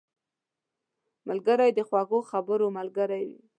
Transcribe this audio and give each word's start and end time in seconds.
ملګری 1.27 1.69
د 1.73 1.79
خوږو 1.87 2.19
خبرو 2.31 2.65
ملګری 2.77 3.23
وي 3.29 3.39